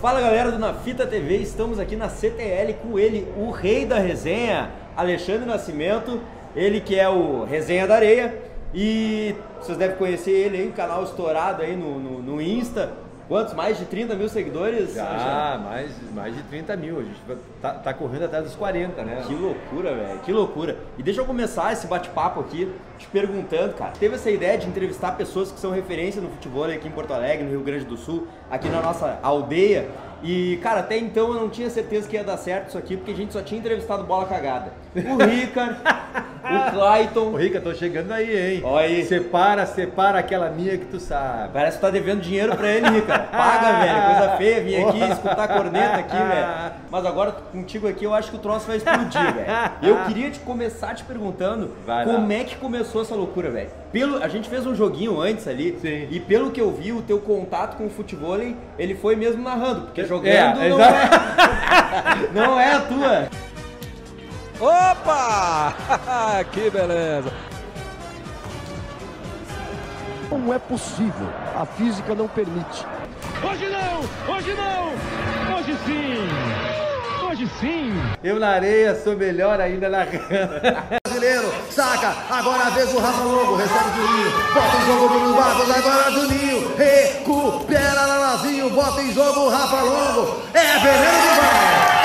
Fala 0.00 0.18
galera 0.18 0.50
do 0.50 0.58
Na 0.58 0.72
Fita 0.72 1.06
TV, 1.06 1.36
estamos 1.36 1.78
aqui 1.78 1.94
na 1.94 2.08
CTL 2.08 2.72
com 2.82 2.98
ele, 2.98 3.30
o 3.36 3.50
rei 3.50 3.84
da 3.84 3.98
resenha, 3.98 4.70
Alexandre 4.96 5.44
Nascimento, 5.44 6.18
ele 6.56 6.80
que 6.80 6.98
é 6.98 7.06
o 7.06 7.44
Resenha 7.44 7.86
da 7.86 7.96
Areia 7.96 8.34
e 8.72 9.34
vocês 9.60 9.76
devem 9.76 9.98
conhecer 9.98 10.30
ele 10.30 10.56
aí, 10.56 10.66
um 10.66 10.72
canal 10.72 11.04
estourado 11.04 11.60
aí 11.60 11.76
no, 11.76 12.00
no, 12.00 12.22
no 12.22 12.40
Insta, 12.40 12.94
Quantos? 13.30 13.54
Mais 13.54 13.78
de 13.78 13.84
30 13.84 14.16
mil 14.16 14.28
seguidores? 14.28 14.92
Já, 14.92 15.60
mais, 15.62 15.92
mais 16.12 16.34
de 16.34 16.42
30 16.42 16.76
mil. 16.76 16.98
A 16.98 17.02
gente 17.04 17.20
tá, 17.62 17.74
tá 17.74 17.94
correndo 17.94 18.24
atrás 18.24 18.42
dos 18.42 18.56
40, 18.56 19.04
né? 19.04 19.22
Que 19.24 19.32
loucura, 19.32 19.94
velho. 19.94 20.18
Que 20.18 20.32
loucura. 20.32 20.76
E 20.98 21.02
deixa 21.04 21.20
eu 21.20 21.24
começar 21.24 21.72
esse 21.72 21.86
bate-papo 21.86 22.40
aqui 22.40 22.68
te 22.98 23.06
perguntando, 23.06 23.74
cara. 23.74 23.92
Teve 23.92 24.16
essa 24.16 24.28
ideia 24.32 24.58
de 24.58 24.66
entrevistar 24.66 25.12
pessoas 25.12 25.52
que 25.52 25.60
são 25.60 25.70
referência 25.70 26.20
no 26.20 26.28
futebol 26.28 26.64
aqui 26.64 26.88
em 26.88 26.90
Porto 26.90 27.12
Alegre, 27.12 27.44
no 27.44 27.50
Rio 27.50 27.60
Grande 27.60 27.84
do 27.84 27.96
Sul, 27.96 28.26
aqui 28.50 28.68
na 28.68 28.82
nossa 28.82 29.20
aldeia. 29.22 29.88
E, 30.24 30.58
cara, 30.60 30.80
até 30.80 30.98
então 30.98 31.32
eu 31.32 31.40
não 31.40 31.48
tinha 31.48 31.70
certeza 31.70 32.08
que 32.08 32.16
ia 32.16 32.24
dar 32.24 32.36
certo 32.36 32.70
isso 32.70 32.78
aqui, 32.78 32.96
porque 32.96 33.12
a 33.12 33.16
gente 33.16 33.32
só 33.32 33.42
tinha 33.42 33.60
entrevistado 33.60 34.02
bola 34.02 34.26
cagada. 34.26 34.72
O 34.92 35.24
Ricard, 35.24 35.76
o 36.42 36.70
Clayton. 36.72 37.32
Ô, 37.32 37.36
Rica, 37.36 37.60
tô 37.60 37.74
chegando 37.74 38.12
aí, 38.12 38.54
hein? 38.54 38.62
Olha 38.64 38.86
aí. 38.86 39.04
Separa, 39.04 39.66
separa 39.66 40.18
aquela 40.18 40.50
minha 40.50 40.76
que 40.76 40.86
tu 40.86 40.98
sabe. 40.98 41.50
Parece 41.52 41.76
que 41.76 41.82
tá 41.82 41.90
devendo 41.90 42.20
dinheiro 42.20 42.56
pra 42.56 42.68
ele, 42.70 42.88
Ricard. 42.88 43.28
Paga, 43.28 43.72
velho. 43.84 44.18
Coisa 44.18 44.36
feia 44.36 44.60
vir 44.62 44.84
aqui 44.84 45.12
escutar 45.12 45.48
corneta 45.48 45.96
aqui, 45.96 46.16
velho. 46.16 46.72
Mas 46.90 47.06
agora 47.06 47.32
contigo 47.32 47.88
aqui 47.88 48.04
eu 48.04 48.14
acho 48.14 48.30
que 48.30 48.36
o 48.36 48.40
troço 48.40 48.66
vai 48.66 48.76
explodir, 48.76 49.34
velho. 49.34 49.46
Eu 49.82 50.04
queria 50.06 50.30
te 50.30 50.40
começar 50.40 50.94
te 50.94 51.04
perguntando 51.04 51.70
como 52.04 52.32
é 52.32 52.44
que 52.44 52.56
começou 52.56 53.02
essa 53.02 53.14
loucura, 53.14 53.50
velho. 53.50 53.70
Pelo, 53.92 54.22
a 54.22 54.28
gente 54.28 54.48
fez 54.48 54.64
um 54.66 54.74
joguinho 54.74 55.20
antes 55.20 55.48
ali, 55.48 55.76
Sim. 55.80 56.06
e 56.10 56.20
pelo 56.20 56.52
que 56.52 56.60
eu 56.60 56.70
vi, 56.70 56.92
o 56.92 57.02
teu 57.02 57.18
contato 57.18 57.76
com 57.76 57.86
o 57.86 57.90
futebol, 57.90 58.38
ele 58.78 58.94
foi 58.94 59.16
mesmo 59.16 59.42
narrando, 59.42 59.82
porque 59.82 60.04
jogando 60.04 60.28
É, 60.28 60.68
não, 60.68 60.80
é, 60.80 61.10
não 62.32 62.60
é 62.60 62.72
a 62.72 62.80
tua. 62.80 63.39
Opa! 64.60 65.74
que 66.52 66.68
beleza! 66.68 67.32
Não 70.30 70.52
é 70.52 70.58
possível. 70.58 71.28
A 71.58 71.64
física 71.64 72.14
não 72.14 72.28
permite. 72.28 72.86
Hoje 73.42 73.68
não! 73.68 74.34
Hoje 74.34 74.54
não! 74.54 75.56
Hoje 75.56 75.76
sim! 75.86 77.26
Hoje 77.26 77.48
sim! 77.58 77.92
Eu 78.22 78.38
na 78.38 78.50
areia 78.50 78.94
sou 78.94 79.16
melhor 79.16 79.60
ainda 79.60 79.88
na 79.88 80.04
brasileiro, 81.04 81.52
saca, 81.70 82.14
agora 82.30 82.66
a 82.66 82.70
vez 82.70 82.92
o 82.94 82.98
Rafa 82.98 83.22
Longo, 83.22 83.56
recebe 83.56 83.90
Juninho, 83.96 84.30
bota 84.54 84.76
em 84.76 84.86
jogo 84.86 85.08
Bruno 85.08 85.34
Barros, 85.34 85.70
agora 85.70 86.10
Juninho, 86.10 86.76
recupera 86.76 88.06
Lalazinho, 88.06 88.70
bota 88.70 89.02
em 89.02 89.12
jogo 89.12 89.40
o 89.40 89.48
Rafa 89.50 89.82
Longo, 89.82 90.42
é 90.54 90.78
veneno 90.78 91.99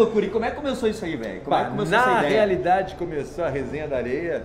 loucura. 0.00 0.26
E 0.26 0.30
como 0.30 0.44
é 0.44 0.50
que 0.50 0.56
começou 0.56 0.88
isso 0.88 1.04
aí, 1.04 1.16
velho? 1.16 1.40
Como 1.42 1.56
é 1.56 1.64
que 1.64 1.70
começou 1.70 1.98
na 1.98 2.20
realidade 2.20 2.94
começou 2.96 3.44
a 3.44 3.48
resenha 3.48 3.86
da 3.88 3.96
areia. 3.96 4.44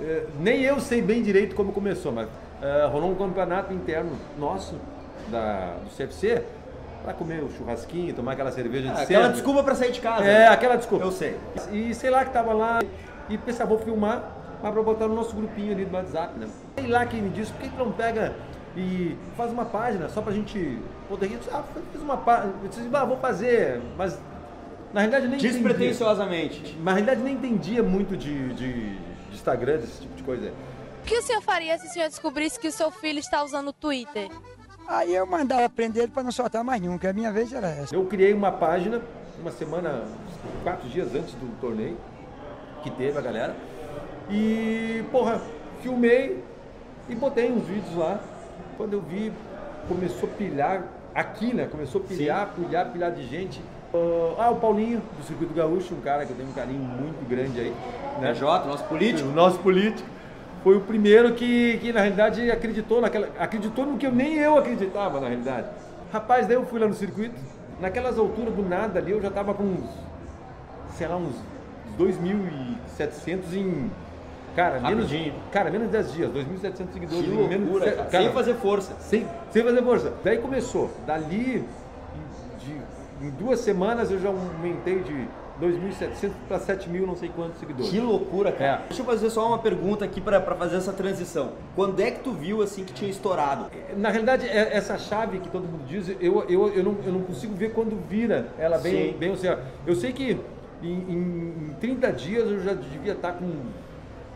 eh, 0.00 0.24
nem 0.40 0.62
eu 0.62 0.78
sei 0.80 1.00
bem 1.02 1.22
direito 1.22 1.54
como 1.54 1.72
começou, 1.72 2.12
mas 2.12 2.28
eh, 2.62 2.88
rolou 2.90 3.10
um 3.10 3.14
campeonato 3.14 3.72
interno 3.72 4.12
nosso 4.38 4.74
da, 5.28 5.74
do 5.84 5.90
CFC 5.96 6.42
para 7.02 7.12
comer 7.14 7.42
o 7.42 7.50
churrasquinho, 7.56 8.12
tomar 8.14 8.32
aquela 8.32 8.50
cerveja 8.50 8.84
de 8.88 8.90
Ah, 8.92 8.96
sempre. 8.96 9.14
aquela 9.16 9.28
desculpa 9.32 9.62
pra 9.62 9.74
sair 9.74 9.92
de 9.92 10.00
casa. 10.00 10.24
É, 10.24 10.38
né? 10.40 10.48
aquela 10.48 10.76
desculpa. 10.76 11.04
Eu 11.04 11.12
sei. 11.12 11.36
E 11.72 11.94
sei 11.94 12.10
lá 12.10 12.24
que 12.24 12.32
tava 12.32 12.52
lá 12.52 12.80
e 13.28 13.38
pensei, 13.38 13.62
ah, 13.64 13.68
vou 13.68 13.78
filmar, 13.78 14.22
mas 14.62 14.72
pra 14.72 14.82
botar 14.82 15.06
no 15.06 15.14
nosso 15.14 15.34
grupinho 15.34 15.72
ali 15.72 15.84
do 15.84 15.94
WhatsApp, 15.94 16.38
né? 16.38 16.46
Sei 16.76 16.86
lá 16.88 17.06
quem 17.06 17.22
me 17.22 17.30
disse, 17.30 17.52
por 17.52 17.60
que 17.62 17.68
que 17.68 17.76
não 17.78 17.92
pega 17.92 18.34
e 18.76 19.16
faz 19.36 19.50
uma 19.52 19.64
página 19.64 20.08
só 20.08 20.20
pra 20.20 20.32
gente 20.32 20.78
poder? 21.08 21.38
Ah, 21.52 21.62
fiz 21.92 22.02
uma 22.02 22.16
página, 22.16 22.52
eu 22.62 22.68
disse, 22.68 22.88
ah, 22.92 23.04
vou 23.04 23.16
fazer, 23.18 23.80
mas 23.96 24.18
na 24.96 25.02
realidade 25.02 25.28
nem 25.28 25.38
entendia. 25.38 25.52
Despretensiosamente. 25.52 26.76
Na 26.82 26.92
realidade 26.92 27.20
nem 27.20 27.34
entendia 27.34 27.82
muito 27.82 28.16
de, 28.16 28.54
de, 28.54 28.96
de 28.96 29.34
Instagram, 29.34 29.76
desse 29.76 30.00
tipo 30.00 30.14
de 30.14 30.22
coisa. 30.22 30.50
O 31.02 31.04
que 31.04 31.18
o 31.18 31.22
senhor 31.22 31.42
faria 31.42 31.76
se 31.76 31.86
o 31.86 31.90
senhor 31.90 32.08
descobrisse 32.08 32.58
que 32.58 32.66
o 32.66 32.72
seu 32.72 32.90
filho 32.90 33.18
está 33.18 33.44
usando 33.44 33.68
o 33.68 33.72
Twitter? 33.74 34.30
Aí 34.88 35.14
eu 35.14 35.26
mandava 35.26 35.68
prender 35.68 36.04
ele 36.04 36.12
para 36.12 36.22
não 36.22 36.32
soltar 36.32 36.64
mais 36.64 36.80
nunca. 36.80 37.10
A 37.10 37.12
minha 37.12 37.30
vez 37.30 37.52
era 37.52 37.68
essa. 37.68 37.94
Eu 37.94 38.06
criei 38.06 38.32
uma 38.32 38.50
página 38.50 39.02
uma 39.38 39.50
semana, 39.50 40.04
quatro 40.62 40.88
dias 40.88 41.14
antes 41.14 41.34
do 41.34 41.60
torneio, 41.60 41.98
que 42.82 42.90
teve 42.90 43.18
a 43.18 43.20
galera. 43.20 43.54
E, 44.30 45.04
porra, 45.12 45.42
filmei 45.82 46.42
e 47.06 47.14
botei 47.14 47.52
uns 47.52 47.66
vídeos 47.66 47.94
lá. 47.96 48.18
Quando 48.78 48.94
eu 48.94 49.02
vi, 49.02 49.30
começou 49.88 50.26
a 50.26 50.32
pilhar, 50.32 50.84
aqui, 51.14 51.52
né? 51.52 51.68
Começou 51.70 52.00
a 52.00 52.04
pilhar, 52.04 52.54
pilhar, 52.54 52.90
pilhar 52.90 53.12
de 53.12 53.26
gente. 53.26 53.60
Ah, 54.38 54.50
o 54.50 54.56
Paulinho, 54.56 55.00
do 55.18 55.24
Circuito 55.24 55.54
Gaúcho, 55.54 55.94
um 55.94 56.00
cara 56.00 56.24
que 56.26 56.30
eu 56.32 56.36
tenho 56.36 56.48
um 56.48 56.52
carinho 56.52 56.78
muito 56.80 57.26
grande 57.28 57.58
aí. 57.60 57.74
Né? 58.20 58.32
PJ, 58.32 58.66
nosso 58.68 58.84
político. 58.84 59.28
O 59.28 59.32
nosso 59.32 59.58
político 59.60 60.06
foi 60.62 60.76
o 60.76 60.80
primeiro 60.80 61.32
que, 61.34 61.78
que 61.78 61.92
na 61.92 62.00
realidade 62.00 62.50
acreditou 62.50 63.00
naquela, 63.00 63.28
acreditou 63.38 63.86
no 63.86 63.96
que 63.96 64.06
eu, 64.06 64.12
nem 64.12 64.34
eu 64.34 64.58
acreditava 64.58 65.20
na 65.20 65.28
realidade. 65.28 65.68
Rapaz, 66.12 66.46
daí 66.46 66.56
eu 66.56 66.66
fui 66.66 66.78
lá 66.80 66.86
no 66.86 66.94
circuito, 66.94 67.34
naquelas 67.80 68.18
alturas 68.18 68.52
do 68.54 68.62
nada 68.68 68.98
ali 68.98 69.12
eu 69.12 69.22
já 69.22 69.30
tava 69.30 69.54
com 69.54 69.62
uns, 69.64 69.88
sei 70.96 71.06
lá, 71.08 71.16
uns 71.16 71.34
2.700 71.98 73.54
em 73.54 73.90
cara, 74.54 74.80
menos, 74.80 75.10
cara, 75.52 75.70
menos 75.70 75.86
de 75.86 75.92
10 75.92 76.12
dias, 76.12 76.30
2.700 76.32 76.92
seguidores 76.92 77.24
Que 77.24 77.30
em 77.30 77.48
menos 77.48 77.68
loucura, 77.70 77.90
se- 77.90 77.96
cara. 77.96 78.10
Sem 78.10 78.32
fazer 78.32 78.54
força. 78.54 78.94
sem, 79.00 79.26
sem 79.50 79.62
fazer 79.62 79.82
força. 79.82 80.12
Daí 80.24 80.38
começou. 80.38 80.90
Dali, 81.06 81.64
de- 82.60 82.82
em 83.20 83.30
duas 83.30 83.60
semanas 83.60 84.10
eu 84.10 84.20
já 84.20 84.28
aumentei 84.28 85.00
de 85.02 85.26
2.700 85.60 86.30
para 86.46 86.58
7.000 86.58 87.06
não 87.06 87.16
sei 87.16 87.30
quantos 87.30 87.58
seguidores. 87.58 87.90
Que 87.90 87.98
loucura, 87.98 88.52
cara. 88.52 88.82
É. 88.84 88.86
Deixa 88.88 89.02
eu 89.02 89.06
fazer 89.06 89.30
só 89.30 89.46
uma 89.48 89.58
pergunta 89.58 90.04
aqui 90.04 90.20
pra 90.20 90.40
fazer 90.40 90.76
essa 90.76 90.92
transição. 90.92 91.52
Quando 91.74 92.00
é 92.00 92.10
que 92.10 92.20
tu 92.20 92.32
viu 92.32 92.60
assim 92.62 92.84
que 92.84 92.92
tinha 92.92 93.10
estourado? 93.10 93.66
Na 93.96 94.10
realidade, 94.10 94.46
é- 94.46 94.76
essa 94.76 94.98
chave 94.98 95.38
que 95.38 95.48
todo 95.48 95.62
mundo 95.62 95.86
diz, 95.86 96.08
eu, 96.20 96.44
eu, 96.48 96.68
eu, 96.74 96.84
não, 96.84 96.96
eu 97.06 97.12
não 97.12 97.22
consigo 97.22 97.54
ver 97.54 97.72
quando 97.72 97.96
vira 98.08 98.48
ela 98.58 98.76
bem, 98.78 99.12
Sim. 99.12 99.18
bem 99.18 99.32
assim, 99.32 99.48
ó. 99.48 99.56
Eu 99.86 99.94
sei 99.96 100.12
que 100.12 100.38
em, 100.82 100.88
em, 100.92 101.68
em 101.70 101.76
30 101.80 102.12
dias 102.12 102.50
eu 102.50 102.60
já 102.60 102.74
devia 102.74 103.12
estar 103.12 103.32
com 103.32 103.46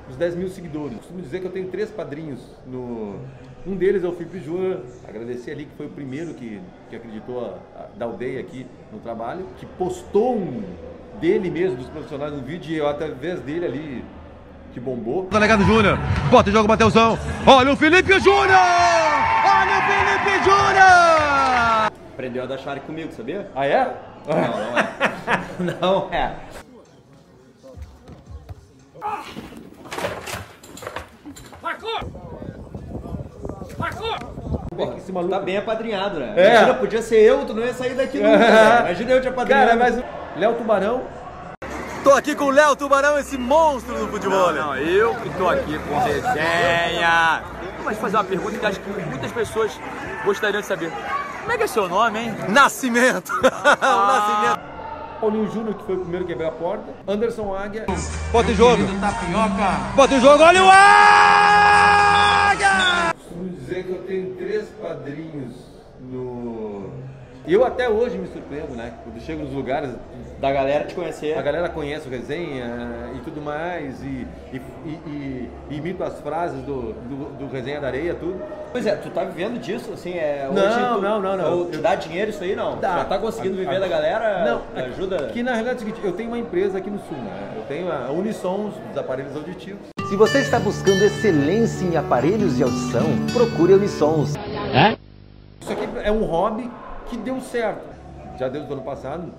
uns 0.09 0.17
10 0.17 0.37
mil 0.37 0.49
seguidores. 0.49 0.97
Costumo 0.97 1.21
dizer 1.21 1.41
que 1.41 1.47
eu 1.47 1.53
tenho 1.53 1.69
três 1.69 1.91
padrinhos. 1.91 2.41
No, 2.67 3.17
um 3.67 3.77
deles 3.77 4.03
é 4.05 4.09
o 4.09 4.13
Felipe 4.13 4.41
Júnior, 4.41 4.81
agradecer 5.07 5.53
ali 5.53 5.65
que 5.67 5.77
foi 5.77 5.87
o 5.87 5.91
primeiro 5.91 6.35
que, 6.35 6.61
que 6.89 6.97
acreditou 6.97 7.45
a- 7.45 7.81
a- 7.81 7.87
da 7.97 8.07
aldeia 8.07 8.41
aqui 8.41 8.67
no 8.93 8.99
trabalho, 9.01 9.47
que 9.59 9.67
postou 9.67 10.37
um 10.37 10.63
dele 11.21 11.51
mesmo, 11.51 11.77
dos 11.77 11.89
profissionais 11.89 12.33
no 12.33 12.41
vídeo, 12.41 12.71
e 12.73 12.79
eu 12.79 12.89
através 12.89 13.41
dele 13.41 13.67
ali 13.67 14.05
que 14.73 14.81
bombou. 14.81 15.29
Delegado 15.31 15.65
Júnior, 15.65 15.99
bota 16.31 16.49
em 16.49 16.53
jogo 16.53 16.69
Mateusão, 16.69 17.19
olha 17.47 17.73
o 17.73 17.77
Felipe 17.77 18.19
Júnior! 18.21 18.49
Olha 19.43 19.79
o 19.79 19.83
Felipe 19.83 20.45
Júnior! 20.45 21.91
Aprendeu 22.15 22.43
a 22.45 22.47
dar 22.47 22.59
chare 22.59 22.81
comigo, 22.81 23.13
sabia? 23.13 23.51
Ah, 23.55 23.67
é? 23.67 23.95
Não, 24.27 24.37
não 24.37 24.79
é. 24.79 24.89
não 25.81 26.09
é. 26.13 26.35
É 34.85 34.87
que 34.93 34.99
esse 34.99 35.13
maluco... 35.13 35.35
Tá 35.35 35.41
bem 35.41 35.57
apadrinhado, 35.57 36.19
né? 36.19 36.35
É. 36.37 36.51
Imagina, 36.51 36.75
podia 36.75 37.03
ser 37.03 37.21
eu, 37.21 37.45
tu 37.45 37.55
não 37.55 37.65
ia 37.65 37.75
sair 37.75 37.95
daqui 37.95 38.19
nunca. 38.19 38.81
Imagina 38.87 39.11
eu 39.13 39.21
te 39.21 39.29
apadrinhando. 39.29 39.67
Cara, 39.67 39.77
mas 39.77 40.03
Léo 40.37 40.55
Tubarão. 40.55 41.03
Tô 42.03 42.13
aqui 42.13 42.35
com 42.35 42.45
o 42.45 42.51
Léo 42.51 42.75
Tubarão, 42.77 43.19
esse 43.19 43.37
monstro 43.37 43.95
do 43.99 44.09
futebol. 44.09 44.53
Não, 44.53 44.69
não, 44.69 44.77
eu 44.77 45.15
que 45.17 45.29
tô 45.31 45.49
aqui 45.49 45.79
com 45.81 45.99
resenha. 45.99 47.43
Mas 47.85 47.99
fazer 47.99 48.17
uma 48.17 48.25
pergunta 48.25 48.59
que 48.59 48.67
acho 48.67 48.81
que 48.81 48.91
muitas 49.03 49.33
pessoas 49.33 49.73
gostariam 50.25 50.61
de 50.61 50.67
saber. 50.67 50.91
Como 51.41 51.53
é 51.53 51.57
que 51.59 51.65
é 51.65 51.67
seu 51.67 51.89
nome, 51.89 52.19
hein? 52.19 52.35
Nascimento. 52.49 53.33
o 53.43 53.43
Nascimento. 53.43 54.71
Paulinho 55.21 55.51
Júnior, 55.51 55.75
que 55.75 55.85
foi 55.85 55.97
o 55.97 56.01
primeiro 56.01 56.25
a 56.25 56.29
quebrar 56.29 56.49
a 56.49 56.53
porta. 56.53 56.85
Anderson 57.07 57.55
Águia. 57.55 57.85
Bota 58.33 58.51
em 58.51 58.55
jogo! 58.55 58.83
Bota 59.95 60.15
em 60.15 60.21
jogo, 60.21 60.43
olha 60.43 60.65
o 60.65 60.69
Águia! 60.69 62.00
Tenho 64.11 64.35
três 64.35 64.69
padrinhos 64.83 65.55
no. 66.01 66.91
Eu 67.47 67.65
até 67.65 67.89
hoje 67.89 68.19
me 68.19 68.27
surpreendo, 68.29 68.77
né? 68.77 68.93
Quando 69.03 69.19
chego 69.23 69.43
nos 69.45 69.53
lugares, 69.55 69.91
Da 70.41 70.53
galera 70.53 70.85
te 70.85 70.95
conhecer. 70.95 71.39
a 71.39 71.41
galera 71.43 71.71
conhece 71.71 72.07
o 72.07 72.11
resenha 72.11 72.67
e 73.17 73.19
tudo 73.21 73.41
mais, 73.41 74.03
e, 74.03 74.27
e, 74.53 74.57
e- 74.87 75.49
e 75.71 75.77
imito 75.77 76.05
as 76.05 76.21
frases 76.21 76.61
do, 76.65 76.93
do, 76.93 77.39
do 77.39 77.49
resenha 77.51 77.81
da 77.81 77.87
areia, 77.87 78.15
tudo. 78.15 78.39
Pois 78.71 78.85
é, 78.87 78.95
tu 78.95 79.09
tá 79.11 79.25
vivendo 79.25 79.59
disso, 79.59 79.91
assim, 79.95 80.13
é... 80.19 80.49
Não, 80.53 80.63
hoje 80.63 80.79
tu- 80.95 81.01
não, 81.01 81.21
não, 81.23 81.37
não. 81.37 81.59
ou 81.61 81.71
Te 81.71 81.79
dá 81.79 81.95
dinheiro 81.95 82.31
isso 82.31 82.45
aí, 82.45 82.55
não? 82.55 82.79
Dá. 82.79 82.99
Já 82.99 83.05
tá 83.07 83.19
conseguindo 83.19 83.57
viver 83.57 83.81
da 83.81 83.89
galera? 83.89 84.45
Não, 84.45 84.83
Ajuda? 84.85 85.29
Que 85.29 85.43
na 85.43 85.53
realidade 85.53 85.79
é 85.79 85.83
o 85.83 85.87
seguinte, 85.87 86.07
eu 86.07 86.13
tenho 86.13 86.29
uma 86.29 86.39
empresa 86.39 86.77
aqui 86.77 86.91
no 86.91 86.99
sul, 86.99 87.17
né? 87.17 87.53
Eu 87.57 87.63
tenho 87.63 87.91
a 87.91 88.11
Unisons, 88.11 88.75
dos 88.89 88.99
aparelhos 88.99 89.35
auditivos. 89.35 89.89
Se 90.11 90.17
você 90.17 90.41
está 90.41 90.59
buscando 90.59 91.05
excelência 91.05 91.85
em 91.85 91.97
aparelhos 91.97 92.57
de 92.57 92.65
audição, 92.65 93.05
procure 93.33 93.75
a 93.75 93.77
Unissons. 93.77 94.31
Isso 95.61 95.73
aqui 95.73 95.89
é 96.03 96.11
um 96.11 96.25
hobby 96.25 96.69
que 97.07 97.17
deu 97.17 97.41
certo. 97.41 97.85
Já 98.37 98.49
deu 98.49 98.65
do 98.65 98.73
ano 98.73 98.83
passado. 98.83 99.33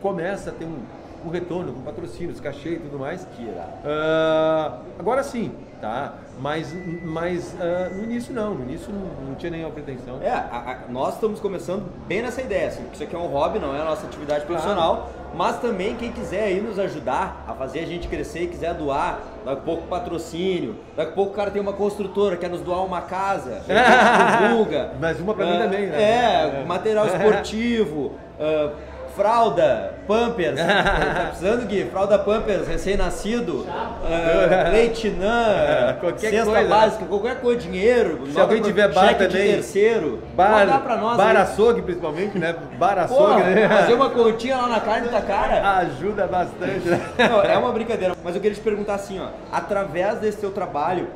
Começa 0.00 0.50
a 0.50 0.52
ter 0.52 0.64
um, 0.64 0.78
um 1.24 1.30
retorno 1.30 1.72
com 1.72 1.80
patrocínios, 1.82 2.40
cachê 2.40 2.70
e 2.70 2.78
tudo 2.78 2.98
mais. 2.98 3.24
Que. 3.36 3.48
Ah, 3.84 4.78
agora 4.98 5.22
sim, 5.22 5.52
tá? 5.80 6.14
Mas, 6.40 6.74
mas 7.04 7.54
ah, 7.60 7.90
no 7.94 8.04
início 8.04 8.32
não. 8.34 8.54
No 8.54 8.62
início 8.64 8.92
não, 8.92 9.28
não 9.28 9.34
tinha 9.34 9.50
nenhuma 9.50 9.70
pretensão. 9.72 10.18
É, 10.22 10.30
a- 10.30 10.40
a- 10.86 10.90
nós 10.90 11.14
estamos 11.14 11.38
começando 11.40 11.84
bem 12.06 12.22
nessa 12.22 12.40
ideia, 12.40 12.68
assim, 12.68 12.84
isso 12.92 13.02
aqui 13.02 13.14
é 13.14 13.18
um 13.18 13.26
hobby, 13.26 13.58
não 13.58 13.74
é 13.76 13.80
a 13.80 13.84
nossa 13.84 14.06
atividade 14.06 14.44
profissional, 14.46 15.10
mas 15.34 15.58
também 15.60 15.94
quem 15.96 16.10
quiser 16.12 16.44
aí 16.44 16.60
nos 16.60 16.78
ajudar 16.78 17.44
a 17.46 17.52
fazer 17.54 17.80
a 17.80 17.86
gente 17.86 18.08
crescer 18.08 18.42
e 18.44 18.46
quiser 18.48 18.74
doar, 18.74 19.20
daqui 19.44 19.58
a 19.60 19.62
pouco 19.62 19.86
patrocínio, 19.86 20.76
daqui 20.96 21.12
a 21.12 21.14
pouco 21.14 21.32
o 21.32 21.34
cara 21.34 21.50
tem 21.50 21.60
uma 21.60 21.72
construtora, 21.72 22.36
quer 22.36 22.50
nos 22.50 22.60
doar 22.60 22.84
uma 22.84 23.02
casa, 23.02 23.62
divulga. 24.48 24.92
Mas 25.00 25.20
uma 25.20 25.34
pra 25.34 25.46
mim 25.46 25.56
Ah, 25.56 25.62
também, 25.64 25.86
né? 25.86 26.02
É, 26.02 26.64
material 26.66 27.06
esportivo, 27.06 28.12
ah, 28.40 28.72
fralda, 29.14 29.94
pampers, 30.06 30.56
tá 30.60 31.26
precisando, 31.28 31.66
Gui? 31.66 31.84
Fralda 31.84 32.18
pampers, 32.18 32.66
recém-nascido, 32.66 33.66
ah, 33.68 34.68
leite 34.72 35.10
nã, 35.10 35.96
Qualquer 36.00 36.30
cesta 36.30 36.50
coisa. 36.50 36.68
básica, 36.68 37.04
qualquer 37.04 37.40
coisa, 37.40 37.60
dinheiro. 37.60 38.26
Se 38.32 38.40
alguém 38.40 38.62
tiver 38.62 38.88
bar 38.92 39.16
também, 39.16 39.28
terceiro, 39.28 40.22
bar, 40.34 40.82
pra 40.82 40.96
nós 40.96 41.16
bar 41.16 41.30
aí. 41.30 41.36
açougue 41.36 41.82
principalmente, 41.82 42.38
né? 42.38 42.54
Bar 42.78 42.98
açougue, 42.98 43.42
né? 43.42 43.68
fazer 43.68 43.94
uma 43.94 44.10
continha 44.10 44.56
lá 44.56 44.68
na 44.68 44.80
carne 44.80 45.08
da 45.08 45.20
cara. 45.20 45.76
Ajuda 45.78 46.26
bastante, 46.26 46.88
né? 46.88 47.00
Não, 47.28 47.42
é 47.42 47.56
uma 47.56 47.72
brincadeira. 47.72 48.14
Mas 48.24 48.34
eu 48.34 48.40
queria 48.40 48.56
te 48.56 48.62
perguntar 48.62 48.94
assim, 48.94 49.20
ó. 49.20 49.28
Através 49.50 50.18
desse 50.18 50.38
teu 50.38 50.50
trabalho 50.50 51.08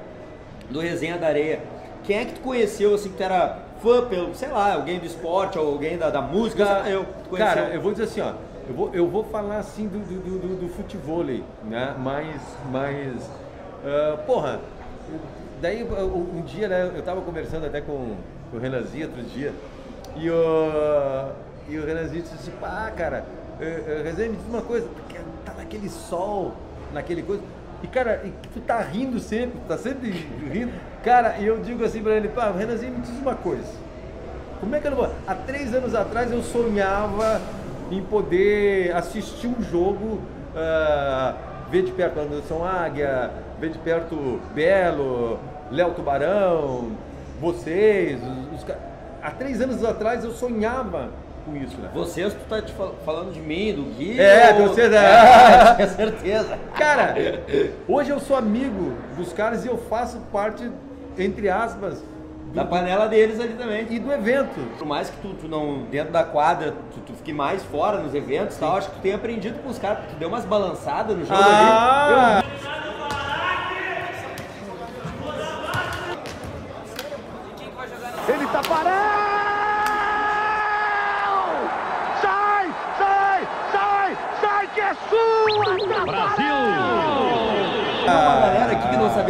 do 0.70 0.80
Resenha 0.80 1.16
da 1.16 1.28
Areia, 1.28 1.60
quem 2.04 2.18
é 2.18 2.24
que 2.24 2.34
tu 2.34 2.40
conheceu, 2.40 2.94
assim, 2.94 3.08
que 3.10 3.16
tu 3.16 3.22
era 3.22 3.65
fã 3.86 4.04
pelo, 4.06 4.34
sei 4.34 4.48
lá, 4.48 4.74
alguém 4.74 4.98
do 4.98 5.06
esporte 5.06 5.56
ou 5.56 5.68
alguém 5.68 5.96
da, 5.96 6.10
da 6.10 6.20
música, 6.20 6.82
eu. 6.88 7.06
Cara, 7.36 7.70
eu 7.72 7.80
vou 7.80 7.92
dizer 7.92 8.04
assim, 8.04 8.20
ó. 8.20 8.32
Eu 8.68 8.74
vou, 8.74 8.90
eu 8.92 9.08
vou 9.08 9.22
falar 9.22 9.58
assim 9.58 9.86
do, 9.86 10.00
do, 10.00 10.38
do, 10.40 10.60
do, 10.62 10.68
futevôlei, 10.70 11.44
né? 11.62 11.94
Mas, 11.96 12.40
mas 12.68 13.30
ah, 13.84 14.18
porra, 14.26 14.58
daí 15.60 15.84
um 15.84 16.38
um 16.38 16.42
dia, 16.42 16.66
né, 16.66 16.90
eu 16.92 17.02
tava 17.02 17.20
conversando 17.20 17.64
até 17.64 17.80
com, 17.80 18.16
com 18.50 18.56
o 18.56 18.60
Renanzinho 18.60 19.06
outro 19.06 19.22
dia, 19.22 19.52
e 20.16 20.28
o, 20.28 21.30
e 21.68 21.78
o 21.78 21.86
Renanzinho 21.86 22.22
disse 22.22 22.34
assim, 22.34 22.50
pá, 22.60 22.90
cara, 22.96 23.24
eh, 23.60 23.84
eh, 23.86 24.02
Resenha, 24.02 24.30
me 24.30 24.36
diz 24.36 24.48
uma 24.48 24.62
coisa, 24.62 24.88
porque 24.88 25.16
tá 25.44 25.54
naquele 25.56 25.88
sol, 25.88 26.52
naquele 26.92 27.22
coisa, 27.22 27.44
e 27.86 27.88
cara, 27.88 28.22
e 28.24 28.32
tu 28.52 28.60
tá 28.60 28.80
rindo 28.80 29.18
sempre, 29.20 29.58
tá 29.68 29.78
sempre 29.78 30.10
rindo, 30.10 30.72
cara, 31.04 31.36
e 31.38 31.46
eu 31.46 31.58
digo 31.60 31.84
assim 31.84 32.02
pra 32.02 32.14
ele, 32.14 32.28
pá, 32.28 32.50
Renanzinho, 32.50 32.92
me 32.92 33.00
diz 33.00 33.18
uma 33.18 33.34
coisa, 33.34 33.72
como 34.60 34.74
é 34.74 34.80
que 34.80 34.86
eu 34.86 34.90
não 34.90 34.98
vou? 34.98 35.10
Há 35.26 35.34
três 35.34 35.72
anos 35.74 35.94
atrás 35.94 36.32
eu 36.32 36.42
sonhava 36.42 37.40
em 37.90 38.02
poder 38.02 38.94
assistir 38.94 39.46
um 39.46 39.62
jogo, 39.62 40.20
ah, 40.54 41.34
ver 41.70 41.82
de 41.82 41.92
perto 41.92 42.20
Anderson 42.20 42.64
Águia, 42.64 43.30
ver 43.60 43.70
de 43.70 43.78
perto 43.78 44.40
Belo, 44.54 45.38
Léo 45.70 45.92
Tubarão, 45.92 46.92
vocês. 47.40 48.20
Os, 48.22 48.62
os 48.62 48.76
Há 49.22 49.30
três 49.30 49.60
anos 49.60 49.84
atrás 49.84 50.24
eu 50.24 50.30
sonhava 50.30 51.10
com 51.46 51.56
isso, 51.56 51.76
né? 51.78 51.88
Vocês, 51.94 52.34
tu 52.34 52.40
tá 52.48 52.60
te 52.60 52.72
fal- 52.72 52.94
falando 53.04 53.32
de 53.32 53.40
mim, 53.40 53.72
do 53.72 53.82
Gui? 53.96 54.20
É, 54.20 54.50
ou- 54.50 54.56
tenho 54.56 54.74
certeza. 54.74 54.96
É, 55.78 55.86
certeza. 55.86 56.58
Cara, 56.76 57.14
hoje 57.88 58.10
eu 58.10 58.20
sou 58.20 58.36
amigo 58.36 58.92
dos 59.16 59.32
caras 59.32 59.64
e 59.64 59.68
eu 59.68 59.78
faço 59.78 60.18
parte, 60.32 60.68
entre 61.18 61.48
aspas, 61.48 62.02
Da 62.52 62.64
panela 62.64 63.06
deles 63.08 63.38
ali 63.40 63.54
também. 63.54 63.86
e 63.90 63.98
do 63.98 64.12
evento. 64.12 64.58
Por 64.78 64.86
mais 64.86 65.08
que 65.10 65.16
tu, 65.18 65.28
tu 65.34 65.48
não, 65.48 65.82
dentro 65.90 66.12
da 66.12 66.24
quadra, 66.24 66.72
tu, 66.92 67.00
tu 67.06 67.12
fique 67.14 67.32
mais 67.32 67.62
fora 67.64 67.98
nos 67.98 68.14
eventos 68.14 68.56
e 68.56 68.60
tal, 68.60 68.76
acho 68.76 68.88
que 68.90 68.96
tu 68.96 69.00
tem 69.02 69.12
aprendido 69.14 69.58
com 69.62 69.68
os 69.68 69.78
caras, 69.78 69.98
porque 69.98 70.14
tu 70.14 70.18
deu 70.18 70.28
umas 70.28 70.44
balançadas 70.44 71.16
no 71.16 71.24
jogo 71.24 71.38
Ah! 71.40 72.38
ali. 72.38 72.46
Ele 72.46 72.85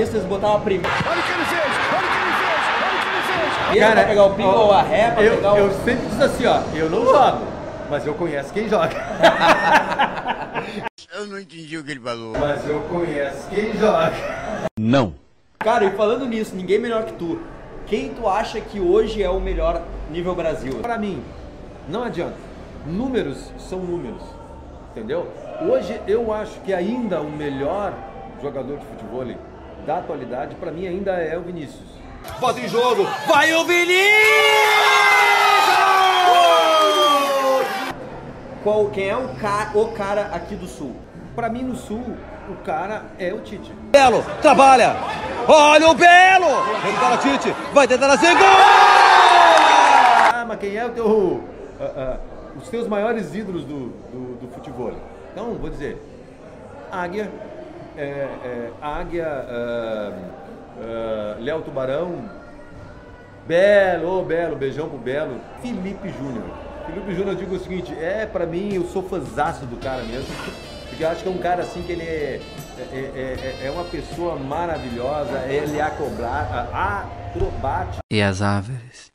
se 0.05 0.17
eles 0.17 0.27
botavam 0.27 0.57
a 0.57 0.61
primeira. 0.61 0.93
Olha 1.09 1.21
o 1.21 1.23
que 1.23 1.33
ele 1.33 1.45
fez! 1.45 1.63
Olha 1.93 1.99
o 1.99 2.01
que 2.11 2.19
ele 2.19 2.33
fez! 2.37 2.61
Olha 2.83 2.89
o 2.89 2.91
que 3.01 3.09
ele 3.09 3.23
fez! 3.71 3.81
Cara, 3.81 3.95
pra 3.95 4.05
pegar 4.05 4.25
o 4.25 4.35
pingo 4.35 4.49
ou 4.49 4.73
a 4.73 4.83
ré, 4.83 5.11
pra 5.13 5.23
eu, 5.23 5.37
pegar 5.37 5.53
o. 5.55 5.59
eu 5.59 5.71
sempre 5.85 6.07
disse 6.07 6.23
assim, 6.23 6.47
ó, 6.47 6.61
eu 6.75 6.91
não 6.91 7.05
jogo, 7.05 7.39
mas 7.89 8.05
eu 8.07 8.15
conheço 8.15 8.53
quem 8.53 8.69
joga. 8.69 8.97
Eu 11.17 11.27
não 11.27 11.41
entendi 11.41 11.79
o 11.79 11.83
que 11.83 11.93
ele 11.93 12.01
falou. 12.01 12.35
Mas 12.39 12.69
eu 12.69 12.79
conheço 12.83 13.49
quem 13.49 13.73
joga. 13.73 14.13
Não. 14.79 15.15
Cara, 15.59 15.87
e 15.87 15.91
falando 15.93 16.27
nisso, 16.27 16.55
ninguém 16.55 16.79
melhor 16.79 17.05
que 17.05 17.15
tu. 17.15 17.41
Quem 17.87 18.13
tu 18.13 18.29
acha 18.29 18.61
que 18.61 18.79
hoje 18.79 19.23
é 19.23 19.31
o 19.31 19.41
melhor 19.41 19.81
nível 20.11 20.35
Brasil? 20.35 20.75
Para 20.81 20.99
mim, 20.99 21.25
não 21.89 22.03
adianta. 22.03 22.37
Números 22.85 23.51
são 23.59 23.79
números, 23.79 24.21
entendeu? 24.91 25.27
Hoje 25.63 25.99
eu 26.07 26.31
acho 26.35 26.61
que 26.61 26.75
ainda 26.75 27.23
o 27.23 27.31
melhor 27.31 27.95
jogador 28.43 28.77
de 28.77 28.85
futebol 28.85 29.23
da 29.87 29.99
atualidade, 29.99 30.57
para 30.57 30.73
mim 30.73 30.87
ainda 30.87 31.13
é 31.13 31.39
o 31.39 31.43
Vinícius. 31.43 31.87
Bota 32.41 32.59
em 32.61 32.69
jogo. 32.69 33.07
Vai 33.29 33.55
o 33.55 33.65
Vinícius! 33.65 33.97
Qual, 38.65 38.87
quem 38.87 39.09
é 39.09 39.17
o 39.17 39.29
cara, 39.37 39.71
o 39.79 39.93
cara 39.93 40.23
aqui 40.33 40.57
do 40.57 40.67
Sul? 40.67 40.97
Para 41.37 41.49
mim 41.49 41.63
no 41.63 41.77
Sul, 41.77 42.17
o 42.51 42.57
cara 42.65 43.05
é 43.17 43.33
o 43.33 43.41
Tite. 43.41 43.73
Belo, 43.93 44.25
trabalha. 44.43 44.97
Olha 45.47 45.89
o 45.89 45.95
Belo. 45.95 46.65
Recupera 46.83 47.17
Tite. 47.19 47.55
Vai 47.73 47.87
tentar 47.87 48.09
fazer 48.09 48.35
gol. 48.35 48.47
Ah, 50.35 50.45
mas 50.49 50.59
quem 50.59 50.77
é 50.77 50.85
o 50.85 50.91
teu, 50.91 51.45
ah, 51.81 51.93
ah, 51.97 52.17
os 52.61 52.69
teus 52.69 52.89
maiores 52.89 53.33
ídolos 53.35 53.65
do, 53.65 53.91
do, 54.11 54.41
do 54.41 54.49
futebol? 54.53 54.95
Então, 55.33 55.55
vou 55.55 55.71
dizer, 55.71 56.03
Águia, 56.91 57.31
é, 57.97 58.03
é, 58.03 58.71
Águia, 58.81 59.27
ah, 59.27 60.13
ah, 60.81 61.37
Léo 61.41 61.63
Tubarão, 61.63 62.29
Belo, 63.47 64.21
ô 64.21 64.25
Belo, 64.25 64.57
beijão 64.57 64.89
pro 64.89 64.99
Belo, 64.99 65.41
Felipe 65.63 66.09
Júnior. 66.11 66.45
Felipe 66.87 67.15
Júnior, 67.15 67.35
eu 67.35 67.37
digo 67.37 67.55
o 67.55 67.59
seguinte, 67.59 67.93
é 67.95 68.27
pra 68.27 68.47
mim, 68.47 68.75
eu 68.75 68.85
sou 68.85 69.03
fãzaço 69.03 69.65
do 69.67 69.77
cara 69.77 70.03
mesmo, 70.03 70.35
porque 70.89 71.05
eu 71.05 71.09
acho 71.09 71.23
que 71.23 71.29
é 71.29 71.33
um 71.33 71.39
cara 71.39 71.63
assim 71.63 71.83
que 71.83 71.93
ele 71.93 72.03
é, 72.03 72.41
é, 72.79 72.95
é, 72.95 73.61
é- 73.63 73.67
é 73.67 73.71
uma 73.71 73.85
pessoa 73.85 74.37
maravilhosa, 74.37 75.39
ele 75.49 75.79
é 75.79 75.83
acrobático. 75.83 77.99
E 78.11 78.23
as 78.23 78.41
árvores 78.43 79.13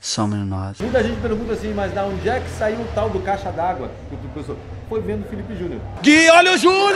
somos 0.00 0.44
nós. 0.46 0.80
Muita 0.80 1.02
gente 1.02 1.20
pergunta 1.20 1.52
assim, 1.52 1.72
mas 1.72 1.92
da 1.92 2.04
onde 2.04 2.28
é 2.28 2.40
que 2.40 2.50
saiu 2.50 2.80
o 2.80 2.88
tal 2.94 3.08
do 3.08 3.20
caixa 3.20 3.50
d'água? 3.52 3.88
Foi 4.92 5.00
vendo 5.00 5.24
o 5.24 5.28
Felipe 5.30 5.54
Júnior. 5.56 5.80
Gui, 6.02 6.28
olha 6.28 6.52
o 6.52 6.58
Júnior. 6.58 6.92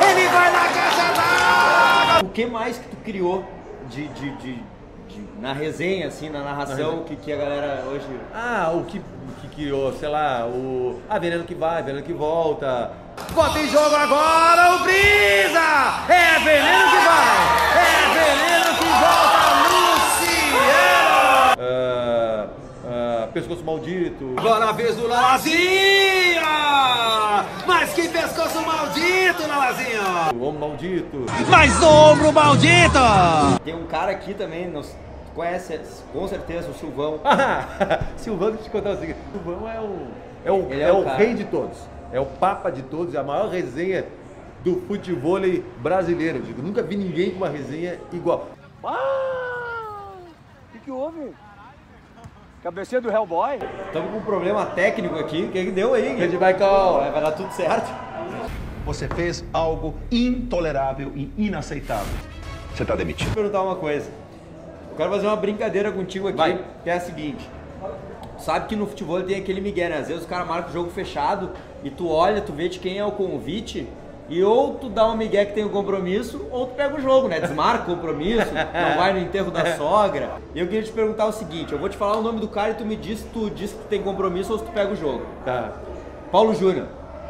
Ele 0.00 0.28
vai 0.28 0.50
na 0.50 0.60
caixa 0.60 1.12
d'água. 1.12 2.24
O 2.24 2.28
que 2.30 2.46
mais 2.46 2.78
que 2.78 2.88
tu 2.88 2.96
criou 3.04 3.44
de, 3.90 4.08
de, 4.08 4.30
de- 4.36 4.62
de- 5.10 5.24
na 5.42 5.52
resenha, 5.52 6.08
assim, 6.08 6.30
na 6.30 6.40
narração, 6.42 7.00
que, 7.06 7.16
que 7.16 7.30
a 7.30 7.36
galera 7.36 7.84
hoje. 7.86 8.06
Ah, 8.34 8.70
o 8.74 8.84
que, 8.84 8.96
o 8.98 9.40
que 9.42 9.48
criou, 9.56 9.92
sei 9.92 10.08
lá, 10.08 10.46
o. 10.46 11.02
Ah, 11.06 11.18
veneno 11.18 11.44
que 11.44 11.54
vai, 11.54 11.82
veneno 11.82 12.02
que 12.02 12.14
volta. 12.14 12.92
Bota 13.32 13.58
em 13.58 13.68
jogo 13.68 13.94
agora 13.94 14.76
o 14.76 14.78
Brisa. 14.84 16.02
É 16.08 16.38
veneno 16.38 16.90
que 16.92 17.04
vai. 17.04 17.36
É 17.76 18.08
veneno 18.14 18.78
que 18.78 18.88
volta, 18.88 19.35
pescoço 23.36 23.62
maldito. 23.62 24.32
Agora 24.34 24.70
a 24.70 24.72
vez 24.72 24.96
do 24.96 25.06
Lalazinho. 25.06 26.40
Mas 27.66 27.92
que 27.92 28.08
pescoço 28.08 28.62
maldito, 28.62 29.46
Lalazinho. 29.46 30.00
O 30.34 30.42
homem 30.44 30.58
maldito. 30.58 31.26
Mais 31.50 31.82
ombro 31.82 32.32
maldito. 32.32 32.98
Tem 33.62 33.74
um 33.74 33.86
cara 33.86 34.12
aqui 34.12 34.32
também, 34.32 34.70
nos, 34.70 34.90
conhece 35.34 35.78
com 36.14 36.26
certeza 36.26 36.70
o 36.70 36.74
Silvão. 36.74 37.20
Ah, 37.26 38.00
Silvano, 38.16 38.52
deixa 38.52 38.62
eu 38.62 38.64
te 38.64 38.70
contar 38.70 38.92
o 38.92 39.00
seguinte: 39.00 39.18
Silvão 39.32 39.68
é 39.70 39.80
o, 39.80 40.06
é 40.42 40.50
o, 40.50 40.72
Ele 40.72 40.80
é 40.80 40.88
é 40.88 40.92
o 40.92 41.04
rei 41.04 41.34
de 41.34 41.44
todos. 41.44 41.76
É 42.10 42.18
o 42.18 42.24
papa 42.24 42.70
de 42.70 42.80
todos, 42.84 43.14
é 43.14 43.18
a 43.18 43.22
maior 43.22 43.50
resenha 43.50 44.06
do 44.64 44.80
futebol 44.88 45.40
brasileiro. 45.82 46.38
Eu 46.38 46.42
digo, 46.42 46.62
nunca 46.62 46.82
vi 46.82 46.96
ninguém 46.96 47.32
com 47.32 47.36
uma 47.36 47.50
resenha 47.50 47.98
igual. 48.14 48.48
O 48.82 50.72
que, 50.72 50.78
que 50.78 50.90
houve? 50.90 51.34
Cabeceira 52.66 53.00
do 53.00 53.08
Hellboy? 53.08 53.60
Estamos 53.86 54.10
com 54.10 54.16
um 54.16 54.22
problema 54.22 54.66
técnico 54.66 55.16
aqui. 55.20 55.44
O 55.44 55.52
que, 55.52 55.66
que 55.66 55.70
deu 55.70 55.94
aí? 55.94 56.16
Rede 56.16 56.32
Michael. 56.32 56.94
Vai, 56.94 57.12
vai 57.12 57.20
dar 57.20 57.30
tudo 57.30 57.52
certo. 57.52 57.88
você 58.84 59.06
fez 59.06 59.44
algo 59.52 59.94
intolerável 60.10 61.12
e 61.14 61.30
inaceitável. 61.38 62.12
Você 62.74 62.82
está 62.82 62.96
demitido. 62.96 63.26
Vou 63.26 63.34
perguntar 63.36 63.62
uma 63.62 63.76
coisa. 63.76 64.10
Eu 64.90 64.96
quero 64.96 65.10
fazer 65.10 65.28
uma 65.28 65.36
brincadeira 65.36 65.92
contigo 65.92 66.26
aqui, 66.26 66.38
Vai. 66.38 66.64
que 66.82 66.90
é 66.90 66.94
a 66.94 66.98
seguinte. 66.98 67.48
Sabe 68.36 68.66
que 68.66 68.74
no 68.74 68.88
futebol 68.88 69.22
tem 69.22 69.36
aquele 69.36 69.60
migué, 69.60 69.88
né? 69.88 69.98
Às 69.98 70.08
vezes 70.08 70.24
os 70.24 70.28
caras 70.28 70.48
marcam 70.48 70.70
o 70.70 70.72
jogo 70.72 70.90
fechado 70.90 71.52
e 71.84 71.90
tu 71.90 72.10
olha, 72.10 72.40
tu 72.40 72.52
vê 72.52 72.68
de 72.68 72.80
quem 72.80 72.98
é 72.98 73.04
o 73.04 73.12
convite 73.12 73.86
e 74.28 74.42
ou 74.42 74.74
tu 74.74 74.88
dá 74.88 75.06
um 75.06 75.16
migué 75.16 75.44
que 75.44 75.52
tem 75.54 75.64
o 75.64 75.70
compromisso 75.70 76.46
ou 76.50 76.66
tu 76.66 76.74
pega 76.74 76.96
o 76.96 77.00
jogo, 77.00 77.28
né? 77.28 77.38
Desmarca 77.40 77.90
o 77.90 77.94
compromisso, 77.94 78.46
não 78.54 78.96
vai 78.96 79.12
no 79.12 79.18
enterro 79.20 79.50
da 79.50 79.76
sogra. 79.76 80.30
E 80.54 80.58
eu 80.60 80.66
queria 80.66 80.82
te 80.82 80.92
perguntar 80.92 81.26
o 81.26 81.32
seguinte, 81.32 81.72
eu 81.72 81.78
vou 81.78 81.88
te 81.88 81.96
falar 81.96 82.16
o 82.18 82.22
nome 82.22 82.40
do 82.40 82.48
cara 82.48 82.70
e 82.70 82.74
tu 82.74 82.84
me 82.84 82.96
diz 82.96 83.20
se 83.20 83.26
tu 83.26 83.48
diz 83.50 83.72
que 83.72 83.84
tem 83.88 84.02
compromisso 84.02 84.52
ou 84.52 84.58
se 84.58 84.64
tu 84.64 84.72
pega 84.72 84.92
o 84.92 84.96
jogo. 84.96 85.22
Tá. 85.44 85.72
Paulo 86.32 86.54
Júnior, 86.54 86.86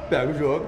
Pega 0.08 0.30
o 0.30 0.34
jogo. 0.34 0.66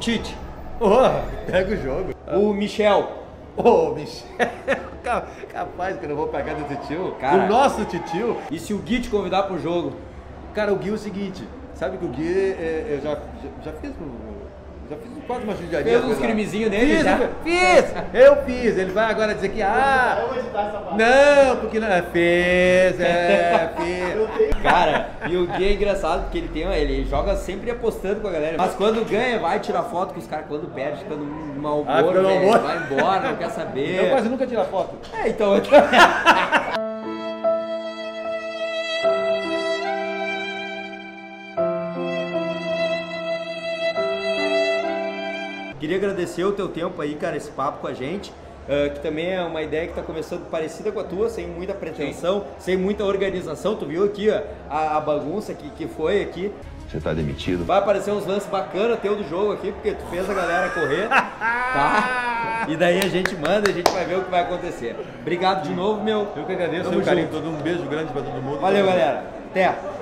Tite, 0.00 0.36
Oh, 0.80 1.50
pega 1.50 1.72
o 1.72 1.76
jogo. 1.76 2.12
o 2.32 2.52
Michel, 2.52 3.08
Ô, 3.56 3.90
Michel. 3.94 4.26
Ca- 5.04 5.24
Capaz 5.52 5.96
que 5.98 6.04
eu 6.06 6.08
não 6.08 6.16
vou 6.16 6.26
pegar 6.28 6.54
desse 6.54 6.76
tio. 6.88 7.14
Cara. 7.20 7.44
O 7.44 7.48
nosso 7.48 7.84
titio. 7.84 8.38
e 8.50 8.58
se 8.58 8.72
o 8.74 8.78
Gui 8.78 9.00
te 9.00 9.08
convidar 9.10 9.44
pro 9.44 9.58
jogo? 9.58 9.92
Cara, 10.54 10.72
o 10.72 10.76
Gui 10.76 10.88
é 10.90 10.92
o 10.92 10.98
seguinte. 10.98 11.46
Sabe 11.74 11.98
que 11.98 12.04
o 12.04 12.08
Gui, 12.08 12.26
é, 12.58 12.86
eu 12.98 13.00
já, 13.02 13.10
já, 13.14 13.70
já 13.70 13.72
fiz 13.80 13.90
um- 14.00 14.33
Já 14.90 14.96
fiz 14.96 15.24
quase 15.26 15.44
uma 15.44 15.56
judiaria. 15.56 15.92
Fez 15.98 16.04
uns 16.04 16.18
crimezinhos 16.18 16.70
nele 16.70 16.96
Fiz, 16.96 17.04
já? 17.04 17.18
Fiz! 17.42 17.84
Eu 18.12 18.36
fiz! 18.44 18.76
Ele 18.76 18.92
vai 18.92 19.10
agora 19.10 19.34
dizer 19.34 19.48
que, 19.48 19.62
ah... 19.62 20.24
Não, 20.96 21.56
porque 21.56 21.80
não... 21.80 21.88
Fez, 22.12 23.00
é, 23.00 23.70
fez. 23.76 24.62
Cara, 24.62 25.08
e 25.28 25.36
o 25.36 25.46
Gui 25.46 25.64
é 25.64 25.72
engraçado 25.72 26.24
porque 26.24 26.38
ele 26.38 26.48
tem, 26.48 26.64
ele 26.64 27.04
joga 27.08 27.36
sempre 27.36 27.70
apostando 27.70 28.20
com 28.20 28.28
a 28.28 28.30
galera. 28.30 28.56
Mas 28.58 28.74
quando 28.74 29.04
ganha, 29.08 29.38
vai 29.38 29.58
tirar 29.60 29.84
foto 29.84 30.12
com 30.14 30.20
os 30.20 30.26
caras. 30.26 30.46
Quando 30.48 30.72
perde, 30.74 30.98
fica 30.98 31.14
no 31.14 31.24
mau 31.60 31.84
Ah, 31.86 32.02
humor, 32.02 32.16
humor. 32.16 32.58
vai 32.58 32.76
embora, 32.76 33.30
não 33.30 33.36
quer 33.36 33.50
saber. 33.50 34.04
Eu 34.04 34.10
quase 34.10 34.28
nunca 34.28 34.46
tiro 34.46 34.60
a 34.60 34.64
foto. 34.64 34.96
É, 35.14 35.28
então. 35.28 35.54
agradecer 46.24 46.44
o 46.44 46.52
teu 46.52 46.68
tempo 46.68 47.00
aí, 47.00 47.14
cara, 47.14 47.36
esse 47.36 47.50
papo 47.50 47.78
com 47.80 47.86
a 47.86 47.92
gente. 47.94 48.32
ah, 48.68 48.88
que 48.88 49.00
também 49.00 49.30
é 49.32 49.42
uma 49.42 49.62
ideia 49.62 49.84
que 49.84 49.90
está 49.90 50.02
começando 50.02 50.48
parecida 50.50 50.90
com 50.90 50.98
a 51.00 51.04
tua, 51.04 51.28
sem 51.28 51.46
muita 51.46 51.74
pretensão, 51.74 52.44
sem 52.58 52.76
muita 52.76 53.04
organização. 53.04 53.76
Tu 53.76 53.86
viu 53.86 54.04
aqui 54.04 54.30
ó, 54.30 54.40
a, 54.70 54.96
a 54.96 55.00
bagunça 55.00 55.52
que, 55.54 55.68
que 55.70 55.86
foi 55.86 56.22
aqui. 56.22 56.50
Você 56.88 56.98
está 56.98 57.12
demitido. 57.12 57.64
Vai 57.64 57.78
aparecer 57.78 58.10
uns 58.12 58.26
lances 58.26 58.48
bacanas 58.48 59.00
teu 59.00 59.16
do 59.16 59.28
jogo 59.28 59.52
aqui, 59.52 59.72
porque 59.72 59.92
tu 59.92 60.04
fez 60.06 60.28
a 60.28 60.34
galera 60.34 60.70
correr, 60.70 61.08
tá? 61.08 62.30
E 62.66 62.76
daí 62.76 62.98
a 62.98 63.08
gente 63.08 63.36
manda 63.36 63.68
e 63.68 63.72
a 63.72 63.74
gente 63.74 63.92
vai 63.92 64.06
ver 64.06 64.16
o 64.16 64.24
que 64.24 64.30
vai 64.30 64.40
acontecer. 64.40 64.96
Obrigado 65.20 65.68
de 65.68 65.74
novo, 65.74 66.02
meu. 66.02 66.28
Eu 66.34 66.46
que 66.46 66.52
agradeço 66.52 66.88
Tamo 66.88 67.02
carinho 67.04 67.26
junto. 67.26 67.42
todo. 67.42 67.50
Um 67.50 67.60
beijo 67.60 67.82
grande 67.82 68.10
pra 68.10 68.22
todo 68.22 68.40
mundo. 68.40 68.58
Valeu, 68.58 68.86
galera. 68.86 69.24
Até. 69.50 69.93